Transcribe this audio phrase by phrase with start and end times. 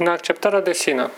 [0.00, 1.10] Neacceptarea de sine.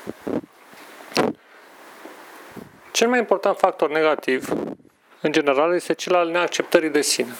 [2.92, 4.48] Cel mai important factor negativ,
[5.20, 7.32] în general, este cel al neacceptării de sine.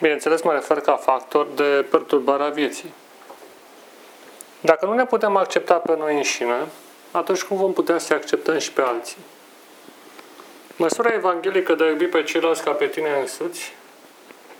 [0.00, 2.92] Bineînțeles, mă refer ca factor de perturbare a vieții.
[4.60, 6.66] Dacă nu ne putem accepta pe noi înșine,
[7.10, 9.22] atunci cum vom putea să acceptăm și pe alții?
[10.76, 13.74] Măsura evanghelică de a iubi pe ceilalți ca pe tine însuți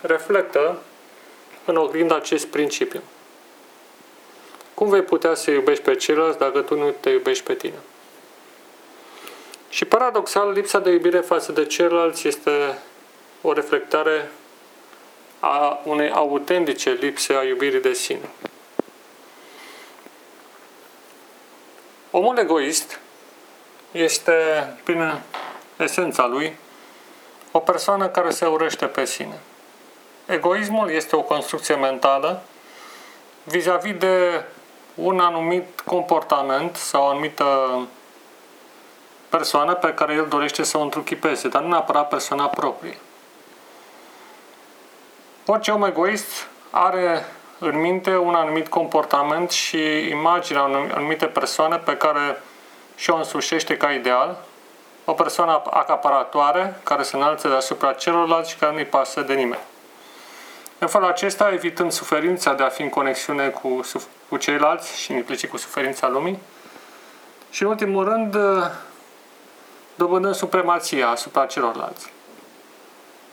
[0.01, 0.79] reflectă
[1.65, 3.03] în oglinda acest principiu.
[4.75, 7.79] Cum vei putea să iubești pe ceilalți dacă tu nu te iubești pe tine?
[9.69, 12.79] Și paradoxal, lipsa de iubire față de ceilalți este
[13.41, 14.31] o reflectare
[15.41, 18.29] a unei autentice lipse a iubirii de sine.
[22.11, 23.01] Omul egoist
[23.93, 24.33] este,
[24.85, 25.21] prin
[25.77, 26.57] esența lui,
[27.51, 29.41] o persoană care se urăște pe sine.
[30.27, 32.43] Egoismul este o construcție mentală
[33.45, 34.45] vis-a-vis de
[34.95, 37.79] un anumit comportament sau o anumită
[39.29, 42.99] persoană pe care el dorește să o întruchipeze, dar nu neapărat persoana proprie.
[45.47, 47.27] Orice om egoist are
[47.59, 52.43] în minte un anumit comportament și imaginea unei anumite persoane pe care
[52.95, 54.37] și-o însușește ca ideal,
[55.05, 59.63] o persoană acaparatoare care se înalță deasupra celorlalți și care nu-i pasă de nimeni.
[60.83, 63.81] În felul acesta, evitând suferința de a fi în conexiune cu,
[64.29, 66.39] cu ceilalți și implicit cu suferința lumii,
[67.51, 68.37] și în ultimul rând,
[69.95, 72.13] dobândând supremația asupra celorlalți.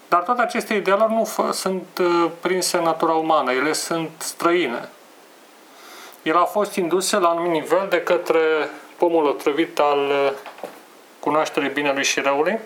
[0.08, 4.89] Dar toate aceste idealuri nu sunt uh, prinse în natura umană, ele sunt străine.
[6.22, 10.31] Ele au fost induse la un anumit nivel de către pomul otrăvit al uh,
[11.20, 12.59] cunoașterii binelui și răului,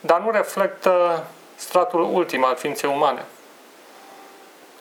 [0.00, 1.24] dar nu reflectă
[1.56, 3.24] stratul ultim al ființei umane.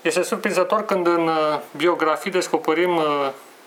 [0.02, 3.00] Este surprinzător când în uh, biografii descoperim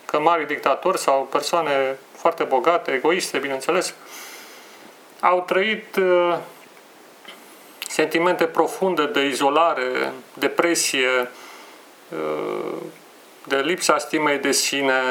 [0.05, 3.95] că mari dictatori sau persoane foarte bogate, egoiste, bineînțeles,
[5.21, 5.99] au trăit
[7.89, 11.31] sentimente profunde de izolare, depresie,
[13.45, 15.03] de lipsa stimei de sine,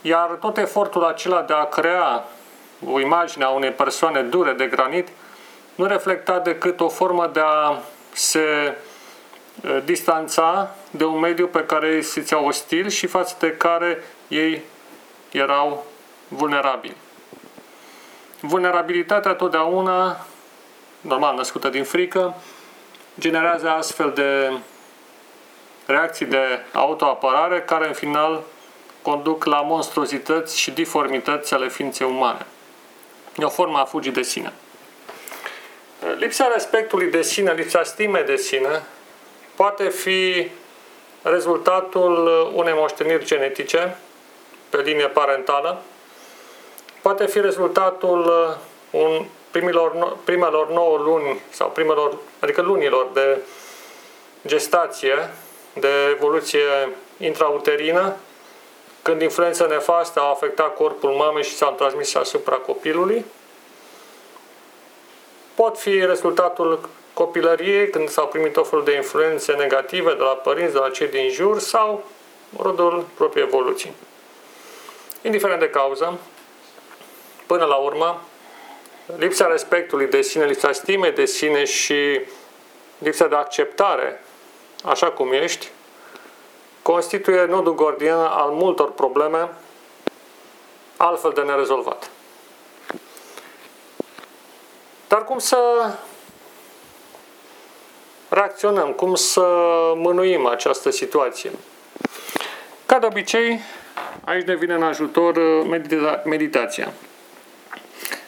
[0.00, 2.24] iar tot efortul acela de a crea
[2.86, 5.08] o imagine a unei persoane dure de granit
[5.74, 7.78] nu reflecta decât o formă de a
[8.12, 8.76] se
[9.84, 14.62] distanța de un mediu pe care ei simțeau ostil și față de care ei
[15.30, 15.84] erau
[16.28, 16.96] vulnerabili.
[18.40, 20.26] Vulnerabilitatea totdeauna
[21.00, 22.34] normal născută din frică,
[23.18, 24.52] generează astfel de
[25.86, 28.42] reacții de autoapărare care în final
[29.02, 32.46] conduc la monstruozități și diformități ale ființei umane.
[33.36, 34.52] E o formă a fugii de sine.
[36.16, 38.82] Lipsa respectului de sine, lipsa stimei de sine,
[39.58, 40.50] poate fi
[41.22, 43.98] rezultatul unei moșteniri genetice
[44.68, 45.82] pe linie parentală,
[47.02, 48.56] poate fi rezultatul
[48.90, 53.38] un primilor, primelor 9 luni sau primelor, adică lunilor de
[54.46, 55.30] gestație,
[55.72, 56.88] de evoluție
[57.18, 58.16] intrauterină,
[59.02, 63.24] când influența nefastă a afectat corpul mamei și s-a transmis asupra copilului.
[65.54, 66.88] Pot fi rezultatul
[67.18, 71.08] copilăriei, când s-au primit o fel de influențe negative de la părinți, de la cei
[71.08, 72.04] din jur, sau
[72.56, 73.92] rodul propriei evoluții.
[75.22, 76.18] Indiferent de cauză,
[77.46, 78.20] până la urmă,
[79.16, 82.20] lipsa respectului de sine, lipsa stimei de sine și
[82.98, 84.24] lipsa de acceptare
[84.84, 85.70] așa cum ești,
[86.82, 89.48] constituie nodul gordian al multor probleme
[90.96, 92.10] altfel de nerezolvat.
[95.08, 95.58] Dar cum să
[98.28, 99.46] reacționăm, cum să
[99.94, 101.50] mânuim această situație?
[102.86, 103.60] Ca de obicei,
[104.24, 105.38] aici ne vine în ajutor
[105.70, 106.92] medita- meditația.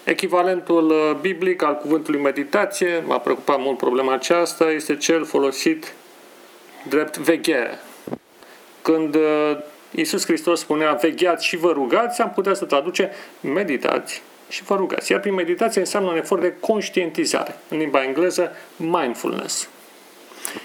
[0.04, 5.92] Echivalentul uh, biblic al cuvântului meditație, m-a preocupat mult problema aceasta, este cel folosit
[6.88, 7.78] drept veghere.
[8.82, 9.56] Când uh,
[9.90, 15.10] Iisus Hristos spunea vegheați și vă rugați, am putea să traduce meditați și vă rugați.
[15.12, 17.56] Iar prin meditație înseamnă un efort de conștientizare.
[17.68, 19.68] În limba engleză, mindfulness.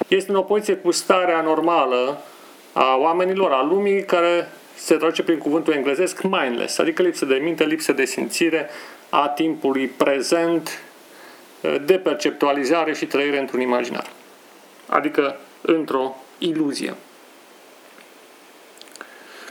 [0.08, 2.22] Este în opoziție cu starea normală
[2.74, 7.64] a oamenilor, a lumii, care se traduce prin cuvântul englezesc mindless, adică lipsă de minte,
[7.64, 8.70] lipsă de simțire,
[9.10, 10.82] a timpului prezent,
[11.86, 14.10] de perceptualizare și trăire într-un imaginar.
[14.88, 16.96] Adică într-o iluzie.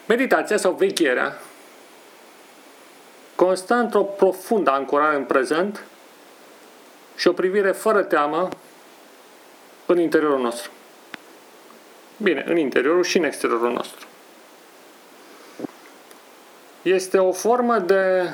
[0.07, 1.39] Meditația sau vechierea
[3.35, 5.85] constă într-o profundă ancorare în prezent
[7.17, 8.49] și o privire fără teamă
[9.87, 10.71] în interiorul nostru.
[12.17, 14.07] Bine, în interiorul și în exteriorul nostru.
[16.85, 18.31] este o formă de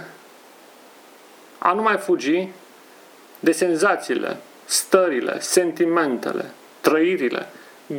[1.58, 2.48] a nu mai fugi
[3.40, 6.50] de senzațiile, stările, sentimentele,
[6.80, 7.46] trăirile,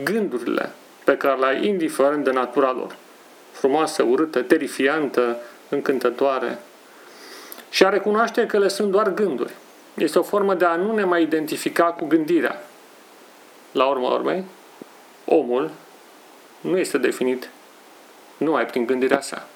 [0.03, 0.69] gândurile
[1.03, 2.95] pe care le ai indiferent de natura lor.
[3.51, 5.37] Frumoasă, urâtă, terifiantă,
[5.69, 6.59] încântătoare.
[7.69, 9.53] Și a recunoaște că le sunt doar gânduri.
[9.93, 12.61] Este o formă de a nu ne mai identifica cu gândirea.
[13.71, 14.43] La urma urmei,
[15.25, 15.71] omul
[16.61, 17.49] nu este definit
[18.37, 19.47] numai prin gândirea sa.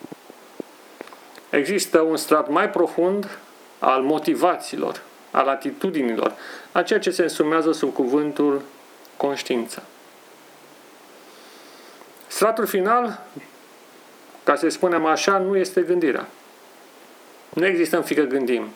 [1.49, 3.37] Există un strat mai profund
[3.79, 5.01] al motivațiilor,
[5.31, 6.35] al atitudinilor,
[6.71, 8.61] a ceea ce se însumează sub cuvântul
[9.17, 9.83] conștiință.
[12.27, 13.21] Stratul final,
[14.43, 16.27] ca să spunem așa, nu este gândirea.
[17.49, 18.67] Nu existăm fiindcă gândim,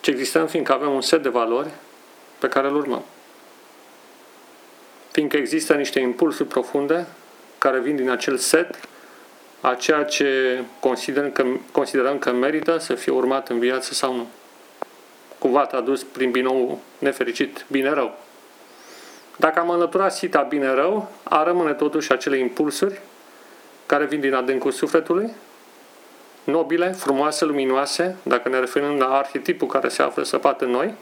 [0.00, 1.68] ci existăm fiindcă avem un set de valori
[2.38, 3.04] pe care îl urmăm.
[5.20, 7.06] Fiindcă există niște impulsuri profunde
[7.58, 8.80] care vin din acel set
[9.60, 14.26] a ceea ce considerăm că, considerăm că merită să fie urmat în viață sau nu.
[15.38, 18.18] Cumva tradus prin binou nefericit, bine-rău.
[19.36, 23.00] Dacă am înlăturat sita bine-rău, ar rămâne totuși acele impulsuri
[23.86, 25.32] care vin din adâncul sufletului,
[26.44, 30.94] nobile, frumoase, luminoase, dacă ne referim la arhetipul care se află săpat în noi,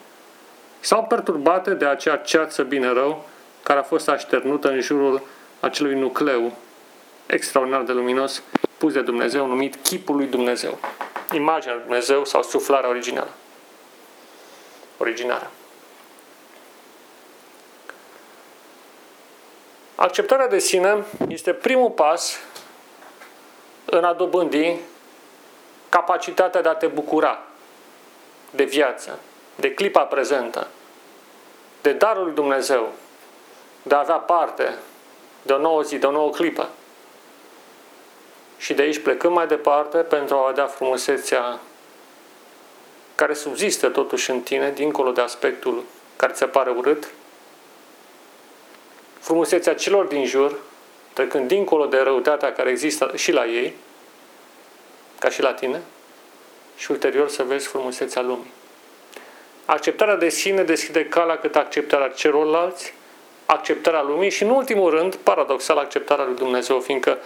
[0.80, 3.24] sau perturbate de acea ceață bine-rău
[3.68, 5.22] care a fost așternută în jurul
[5.60, 6.52] acelui nucleu
[7.26, 8.42] extraordinar de luminos
[8.78, 10.78] pus de Dumnezeu, numit chipul lui Dumnezeu.
[11.32, 13.30] Imaginea lui Dumnezeu sau suflarea originală.
[14.96, 15.50] Originară.
[19.94, 22.40] Acceptarea de sine este primul pas
[23.84, 24.76] în a dobândi
[25.88, 27.42] capacitatea de a te bucura
[28.50, 29.18] de viață,
[29.54, 30.68] de clipa prezentă,
[31.82, 32.92] de darul lui Dumnezeu,
[33.88, 34.74] de a avea parte
[35.42, 36.68] de o nouă zi, de o nouă clipă.
[38.58, 41.60] Și de aici plecăm mai departe pentru a vedea frumusețea
[43.14, 45.84] care subzistă totuși în tine, dincolo de aspectul
[46.16, 47.10] care ți pare urât,
[49.20, 50.58] frumusețea celor din jur,
[51.12, 53.74] trecând dincolo de răutatea care există și la ei,
[55.18, 55.82] ca și la tine,
[56.76, 58.52] și ulterior să vezi frumusețea lumii.
[59.64, 62.94] Acceptarea de sine deschide calea cât acceptarea celorlalți,
[63.50, 67.18] acceptarea lumii și, în ultimul rând, paradoxal, acceptarea lui Dumnezeu, fiindcă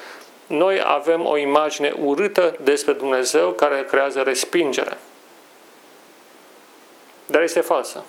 [0.46, 4.98] noi avem o imagine urâtă despre Dumnezeu care creează respingere.
[7.26, 8.04] Dar este falsă.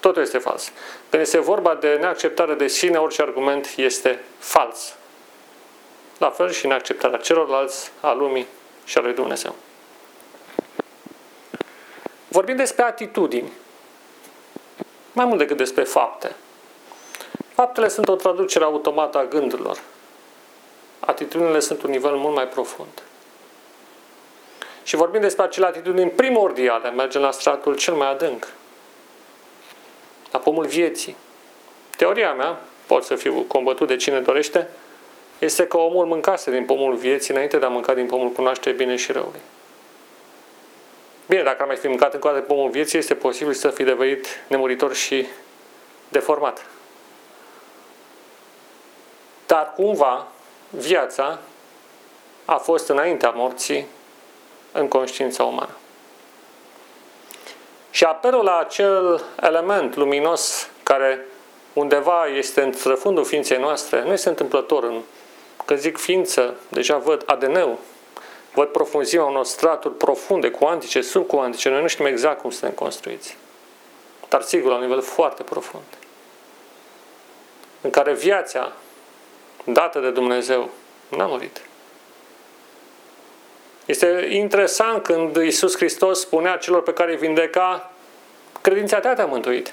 [0.00, 0.72] Totul este fals.
[1.10, 4.96] Când este vorba de neacceptare de sine, orice argument este fals.
[6.18, 8.46] La fel și neacceptarea celorlalți, a lumii
[8.84, 9.54] și a lui Dumnezeu.
[12.28, 13.52] Vorbim despre atitudini,
[15.12, 16.34] mai mult decât despre fapte.
[17.62, 19.78] Faptele sunt o traducere automată a gândurilor.
[21.00, 23.02] Atitudinile sunt un nivel mult mai profund.
[24.82, 28.48] Și vorbim despre acele atitudini primordiale, mergem la stratul cel mai adânc,
[30.30, 31.16] la pomul vieții.
[31.96, 34.68] Teoria mea, pot să fiu combătut de cine dorește,
[35.38, 38.96] este că omul mâncase din pomul vieții înainte de a mânca din pomul cunoaște bine
[38.96, 39.40] și răului.
[41.26, 43.82] Bine, dacă ar mai fi mâncat încă o dată pomul vieții, este posibil să fi
[43.82, 45.26] devenit nemuritor și
[46.08, 46.66] deformat.
[49.52, 50.26] Dar cumva
[50.70, 51.38] viața
[52.44, 53.86] a fost înaintea morții
[54.72, 55.76] în conștiința umană.
[57.90, 61.26] Și apelul la acel element luminos care
[61.72, 64.84] undeva este în străfundul ființei noastre, nu este întâmplător.
[64.84, 65.00] În,
[65.64, 67.78] când zic ființă, deja văd ADN-ul,
[68.54, 71.68] văd profunzimea unor straturi profunde, cuantice, subcuantice.
[71.68, 73.36] Noi nu știm exact cum suntem construiți.
[74.28, 75.84] Dar sigur, la un nivel foarte profund.
[77.80, 78.72] În care viața
[79.64, 80.70] dată de Dumnezeu
[81.08, 81.60] n-a murit.
[83.84, 87.90] Este interesant când Iisus Hristos spunea celor pe care îi vindeca,
[88.60, 89.72] credința ta te-a mântuit.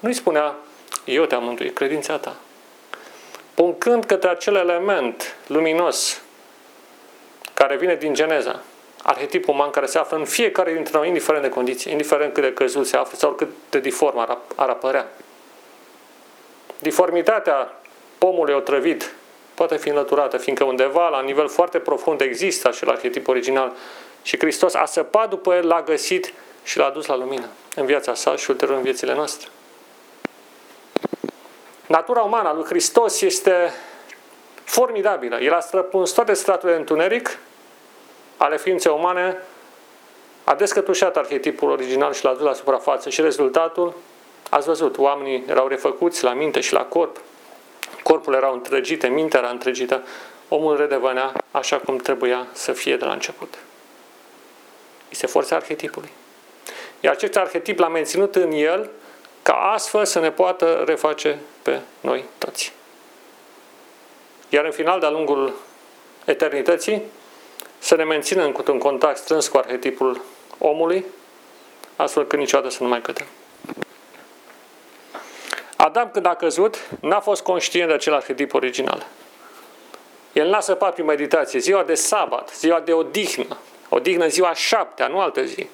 [0.00, 0.54] Nu îi spunea,
[1.04, 2.36] eu te-am mântuit, credința ta.
[3.54, 6.22] Puncând către acel element luminos
[7.54, 8.62] care vine din Geneza,
[9.02, 12.52] arhetipul uman care se află în fiecare dintre noi, indiferent de condiții, indiferent cât de
[12.52, 15.06] căzut se află sau cât de diform ar, ar apărea.
[16.78, 17.72] Diformitatea
[18.18, 19.14] pomului otrăvit.
[19.54, 23.72] Poate fi înlăturată, fiindcă undeva, la nivel foarte profund, există acel arhetip original.
[24.22, 26.32] Și Hristos a săpat după el, l-a găsit
[26.64, 29.48] și l-a dus la lumină în viața sa și ulterior în viețile noastre.
[31.86, 33.72] Natura umană a lui Hristos este
[34.64, 35.40] formidabilă.
[35.40, 37.38] El a străpuns toate straturile de întuneric
[38.36, 39.42] ale ființei umane,
[40.44, 43.10] a descătușat arhetipul original și l-a dus la suprafață.
[43.10, 43.94] Și rezultatul,
[44.50, 47.20] ați văzut, oamenii erau refăcuți la minte și la corp,
[48.04, 50.02] corpul era întregit, mintea era întregită,
[50.48, 53.54] omul redevenea așa cum trebuia să fie de la început.
[55.08, 56.10] Este forța arhetipului.
[57.00, 58.90] Iar acest arhetip l-a menținut în el
[59.42, 62.72] ca astfel să ne poată reface pe noi toți.
[64.48, 65.54] Iar în final, de-a lungul
[66.24, 67.02] eternității,
[67.78, 70.20] să ne mențină în contact strâns cu arhetipul
[70.58, 71.04] omului,
[71.96, 73.26] astfel că niciodată să nu mai cădem.
[75.84, 79.06] Adam, când a căzut, n-a fost conștient de acel arhetip original.
[80.32, 81.58] El n-a săpat prin meditație.
[81.58, 83.56] Ziua de sabat, ziua de odihnă,
[83.88, 85.66] odihnă ziua șaptea, nu altă zi.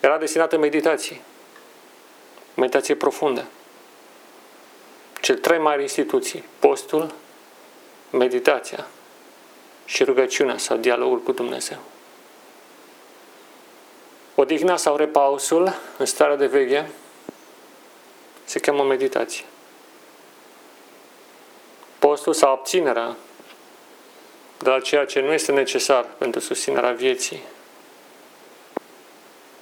[0.00, 1.20] Era destinată meditației.
[2.54, 3.44] Meditație profundă.
[5.20, 7.14] Cel trei mari instituții, postul,
[8.10, 8.86] meditația
[9.84, 11.78] și rugăciunea sau dialogul cu Dumnezeu.
[14.34, 16.90] Odihna sau repausul în starea de veche
[18.44, 19.44] se cheamă meditație.
[21.98, 23.16] Postul sau abținerea
[24.58, 27.42] de la ceea ce nu este necesar pentru susținerea vieții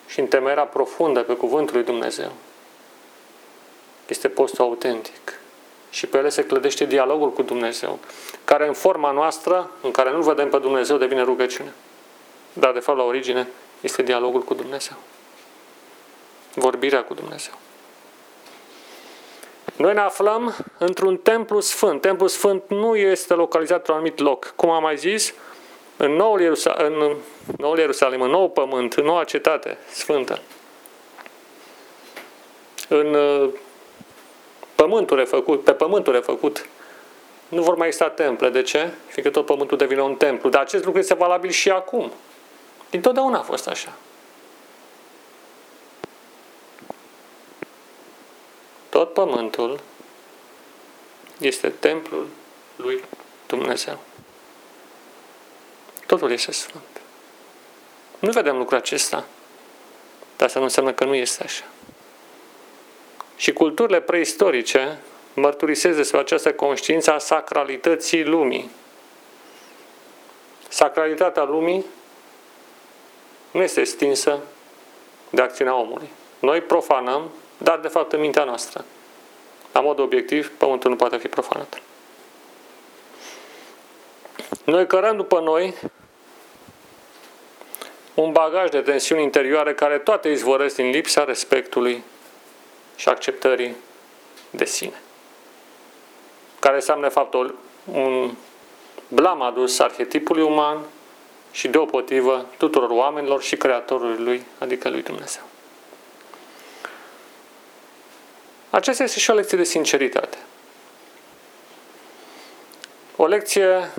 [0.07, 2.33] și întemeierea profundă pe cuvântul lui Dumnezeu
[4.07, 5.41] este postul autentic.
[5.91, 7.99] Și pe ele se clădește dialogul cu Dumnezeu,
[8.45, 11.73] care în forma noastră, în care nu vedem pe Dumnezeu, devine rugăciune.
[12.53, 13.49] Dar, de fapt, la origine,
[13.81, 14.97] este dialogul cu Dumnezeu.
[16.55, 17.53] Vorbirea cu Dumnezeu.
[19.83, 22.01] Noi ne aflăm într-un templu sfânt.
[22.01, 24.53] Templu sfânt nu este localizat într-un anumit loc.
[24.57, 25.35] Cum am mai zis,
[25.97, 27.17] în Noul, Ierusalim, în
[27.57, 30.41] Noul Ierusalim, în nou pământ, în noua cetate sfântă,
[32.89, 33.49] în uh,
[34.75, 36.69] pământul refăcut, pe pământul refăcut,
[37.49, 38.49] nu vor mai exista temple.
[38.49, 38.91] De ce?
[39.07, 40.49] Fiindcă tot pământul devine un templu.
[40.49, 42.13] Dar acest lucru este valabil și acum.
[42.91, 43.93] Întotdeauna a fost așa.
[49.03, 49.81] Tot pământul
[51.39, 52.27] este templul
[52.77, 53.05] lui
[53.47, 53.99] Dumnezeu.
[56.07, 57.01] Totul este sfânt.
[58.19, 59.25] Nu vedem lucrul acesta,
[60.37, 61.65] dar asta nu înseamnă că nu este așa.
[63.37, 64.99] Și culturile preistorice
[65.35, 68.71] mărturisesc despre această conștiință a sacralității lumii.
[70.69, 71.85] Sacralitatea lumii
[73.51, 74.39] nu este stinsă
[75.31, 76.09] de acțiunea omului.
[76.39, 77.31] Noi profanăm,
[77.63, 78.85] dar de fapt în mintea noastră.
[79.73, 81.83] La mod obiectiv, pământul nu poate fi profanat.
[84.65, 85.75] Noi cărăm după noi
[88.15, 92.03] un bagaj de tensiuni interioare care toate izvorăsc din lipsa respectului
[92.97, 93.75] și acceptării
[94.51, 95.01] de sine.
[96.59, 97.35] Care înseamnă, de fapt,
[97.85, 98.35] un
[99.09, 100.79] blam adus arhetipului uman
[101.51, 105.52] și deopotrivă tuturor oamenilor și Creatorului lui, adică lui Dumnezeu.
[108.73, 110.39] Aceasta este și o lecție de sinceritate.
[113.17, 113.91] O lecție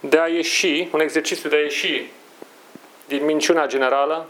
[0.00, 2.10] de a ieși, un exercițiu de a ieși
[3.06, 4.26] din minciuna generală,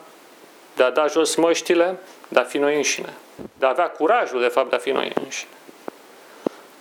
[0.77, 1.99] de a da jos măștile,
[2.29, 3.13] de a fi noi înșine.
[3.59, 5.51] De a avea curajul, de fapt, de a fi noi înșine.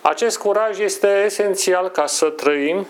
[0.02, 2.88] Acest curaj este esențial ca să trăim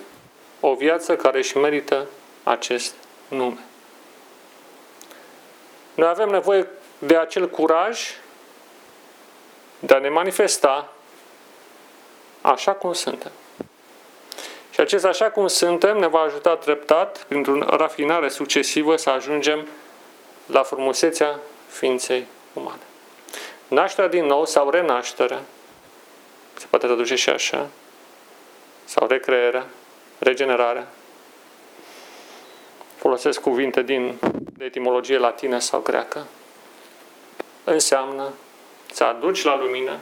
[0.60, 2.08] o viață care își merită
[2.44, 2.94] acest
[3.27, 3.63] nume.
[5.96, 6.68] Noi avem nevoie
[7.00, 8.00] de acel curaj
[9.86, 10.90] de a ne manifesta
[12.42, 13.32] așa cum suntem.
[14.70, 19.68] Și acest așa cum suntem ne va ajuta treptat, printr-o rafinare succesivă, să ajungem
[20.46, 22.82] la frumusețea ființei umane.
[23.68, 25.42] Nașterea din nou sau renașterea,
[26.54, 27.70] se poate traduce și așa,
[28.84, 29.66] sau recrearea,
[30.20, 30.88] regenerarea,
[32.96, 34.20] folosesc cuvinte din
[34.58, 36.25] de etimologie latină sau greacă,
[37.63, 38.34] înseamnă
[38.94, 39.98] să aduci la lumină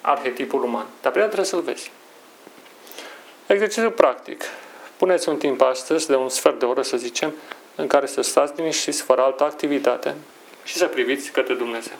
[0.00, 0.86] arhetipul uman.
[1.00, 1.90] Dar prima trebuie să-l vezi.
[3.46, 4.44] Exercițiu practic.
[4.96, 7.34] Puneți un timp astăzi, de un sfert de oră, să zicem,
[7.74, 10.14] în care să stați liniștiți fără altă activitate
[10.64, 11.96] și să priviți către Dumnezeu.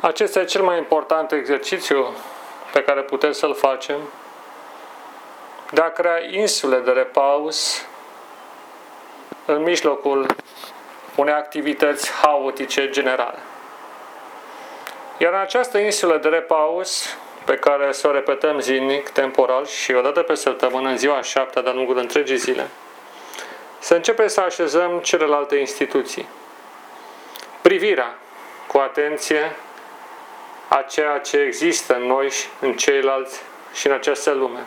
[0.00, 2.06] Acesta e cel mai important exercițiu
[2.72, 4.00] pe care putem să-l facem
[5.70, 7.86] de a crea insule de repaus
[9.44, 10.26] în mijlocul
[11.16, 13.38] unei activități haotice generale.
[15.18, 20.00] Iar în această insulă de repaus, pe care să o repetăm zilnic, temporal și o
[20.00, 22.68] dată pe săptămână, în ziua șaptea, de-a lungul întregii zile,
[23.78, 26.28] să începem să așezăm celelalte instituții.
[27.62, 28.18] Privirea
[28.66, 29.56] cu atenție
[30.68, 33.42] a ceea ce există în noi și în ceilalți
[33.72, 34.60] și în această lume.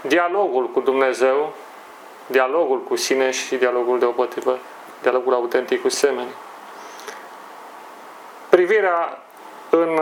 [0.00, 1.54] Dialogul cu Dumnezeu,
[2.26, 4.58] dialogul cu sine și dialogul deopotrivă,
[5.02, 6.34] dialogul autentic cu semenii.
[8.62, 9.18] Privirea
[9.70, 10.00] în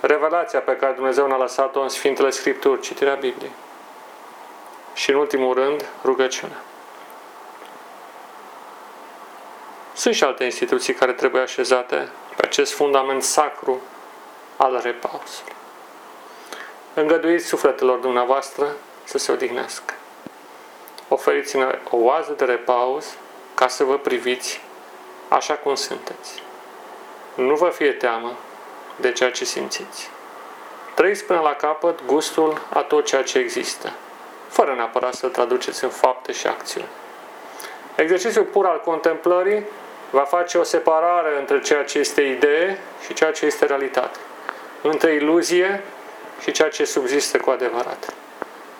[0.00, 3.52] revelația pe care Dumnezeu ne-a lăsat-o în Sfintele Scripturi, citirea Bibliei.
[4.94, 6.56] Și în ultimul rând, rugăciunea.
[9.94, 13.80] Sunt și alte instituții care trebuie așezate pe acest fundament sacru
[14.56, 15.54] al repausului.
[16.94, 18.66] Îngăduiți sufletelor dumneavoastră
[19.04, 19.94] să se odihnească.
[21.08, 23.06] Oferiți-ne o oază de repaus
[23.54, 24.60] ca să vă priviți
[25.28, 26.45] așa cum sunteți.
[27.36, 28.36] Nu vă fie teamă
[28.96, 30.10] de ceea ce simțiți.
[30.94, 33.92] Trăiți până la capăt gustul a tot ceea ce există,
[34.48, 36.88] fără neapărat să-l traduceți în fapte și acțiuni.
[37.94, 39.64] Exercițiul pur al contemplării
[40.10, 44.18] va face o separare între ceea ce este idee și ceea ce este realitate,
[44.82, 45.82] între iluzie
[46.40, 48.14] și ceea ce subzistă cu adevărat,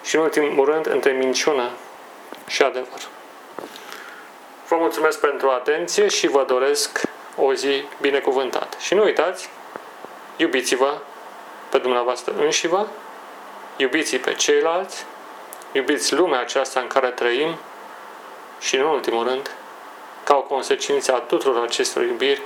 [0.03, 1.71] și în ultimul rând între minciună
[2.47, 3.01] și adevăr.
[4.69, 7.01] Vă mulțumesc pentru atenție și vă doresc
[7.37, 8.77] o zi binecuvântată.
[8.79, 9.49] Și nu uitați,
[10.37, 10.99] iubiți-vă
[11.71, 12.89] pe dumneavoastră înșivă,
[13.77, 15.05] iubiți pe ceilalți,
[15.73, 17.57] iubiți lumea aceasta în care trăim
[18.61, 19.51] și, în ultimul rând,
[20.25, 22.43] ca o consecință a tuturor acestor iubiri,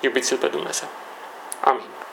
[0.00, 0.88] iubiți-L pe Dumnezeu.
[1.60, 2.03] Amin.